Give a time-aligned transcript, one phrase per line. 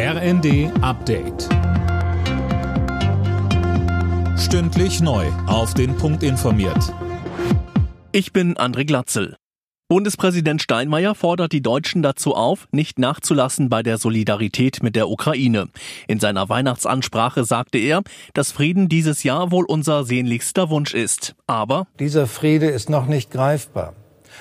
[0.00, 1.48] RND Update.
[4.38, 5.26] Stündlich neu.
[5.48, 6.94] Auf den Punkt informiert.
[8.12, 9.34] Ich bin André Glatzel.
[9.88, 15.68] Bundespräsident Steinmeier fordert die Deutschen dazu auf, nicht nachzulassen bei der Solidarität mit der Ukraine.
[16.06, 18.02] In seiner Weihnachtsansprache sagte er,
[18.34, 21.34] dass Frieden dieses Jahr wohl unser sehnlichster Wunsch ist.
[21.48, 23.96] Aber dieser Friede ist noch nicht greifbar.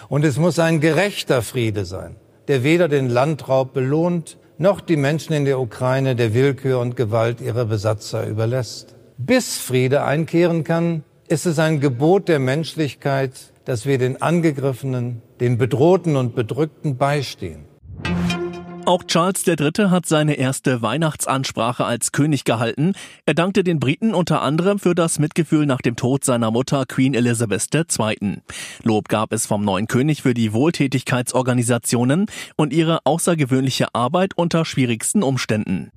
[0.07, 2.15] Und es muss ein gerechter Friede sein,
[2.47, 7.41] der weder den Landraub belohnt, noch die Menschen in der Ukraine der Willkür und Gewalt
[7.41, 8.95] ihrer Besatzer überlässt.
[9.17, 13.33] Bis Friede einkehren kann, ist es ein Gebot der Menschlichkeit,
[13.65, 17.65] dass wir den Angegriffenen, den Bedrohten und Bedrückten beistehen.
[18.87, 19.89] Auch Charles III.
[19.89, 22.93] hat seine erste Weihnachtsansprache als König gehalten.
[23.25, 27.13] Er dankte den Briten unter anderem für das Mitgefühl nach dem Tod seiner Mutter Queen
[27.13, 28.37] Elizabeth II.
[28.83, 35.21] Lob gab es vom neuen König für die Wohltätigkeitsorganisationen und ihre außergewöhnliche Arbeit unter schwierigsten
[35.21, 35.91] Umständen.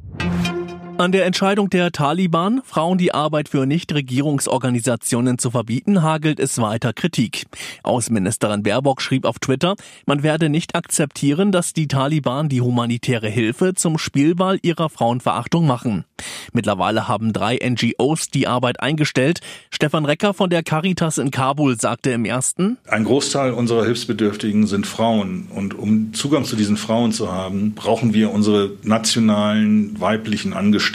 [1.00, 6.92] An der Entscheidung der Taliban, Frauen die Arbeit für Nichtregierungsorganisationen zu verbieten, hagelt es weiter
[6.92, 7.46] Kritik.
[7.82, 13.72] Außenministerin Baerbock schrieb auf Twitter, man werde nicht akzeptieren, dass die Taliban die humanitäre Hilfe
[13.72, 16.04] zum Spielball ihrer Frauenverachtung machen.
[16.52, 19.40] Mittlerweile haben drei NGOs die Arbeit eingestellt.
[19.70, 24.86] Stefan Recker von der Caritas in Kabul sagte im ersten, Ein Großteil unserer Hilfsbedürftigen sind
[24.86, 25.48] Frauen.
[25.48, 30.89] Und um Zugang zu diesen Frauen zu haben, brauchen wir unsere nationalen weiblichen Angestellten.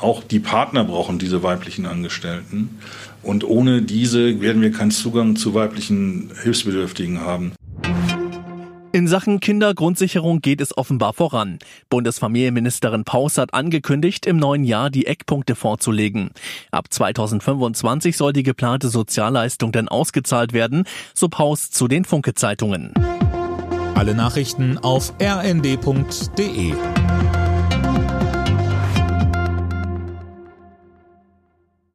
[0.00, 2.78] Auch die Partner brauchen diese weiblichen Angestellten.
[3.22, 7.52] Und ohne diese werden wir keinen Zugang zu weiblichen Hilfsbedürftigen haben.
[8.96, 11.58] In Sachen Kindergrundsicherung geht es offenbar voran.
[11.90, 16.30] Bundesfamilienministerin Paus hat angekündigt, im neuen Jahr die Eckpunkte vorzulegen.
[16.70, 22.94] Ab 2025 soll die geplante Sozialleistung dann ausgezahlt werden, so Paus zu den Funke-Zeitungen.
[23.94, 26.72] Alle Nachrichten auf rnd.de